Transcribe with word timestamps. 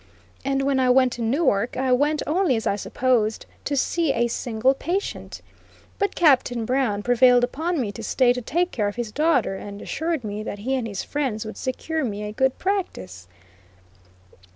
And 0.43 0.63
when 0.63 0.79
I 0.79 0.89
went 0.89 1.11
to 1.13 1.21
Newark, 1.21 1.77
I 1.77 1.91
went 1.91 2.23
only 2.25 2.55
as 2.55 2.65
I 2.65 2.75
supposed, 2.75 3.45
to 3.65 3.77
see 3.77 4.11
a 4.13 4.27
single 4.29 4.73
patient; 4.73 5.43
but 5.99 6.15
Captain 6.15 6.65
Brown 6.65 7.03
prevailed 7.03 7.43
upon 7.43 7.79
me 7.79 7.91
to 7.91 8.01
stay 8.01 8.33
to 8.33 8.41
take 8.41 8.71
care 8.71 8.87
of 8.87 8.95
his 8.95 9.11
daughter, 9.11 9.55
and 9.55 9.79
assured 9.79 10.23
me 10.23 10.41
that 10.41 10.57
he 10.57 10.73
and 10.73 10.87
his 10.87 11.03
friends 11.03 11.45
would 11.45 11.55
secure 11.55 12.03
me 12.03 12.23
a 12.23 12.31
good 12.33 12.57
practice. 12.57 13.27